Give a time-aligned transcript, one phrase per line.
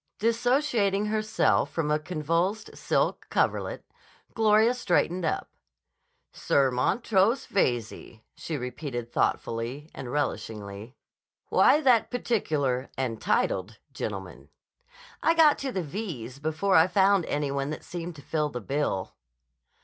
[0.17, 3.85] Dissociating herself from a convulsed silk coverlet,
[4.33, 5.47] Gloria straightened up.
[6.33, 10.95] "Sir Montrose Veyze," she repeated thoughtfully and relishingly.
[11.49, 14.49] "Why that particular and titled gentleman?"
[15.21, 18.59] "I got to the V's before I found any one that seemed to fill the
[18.59, 19.13] bill."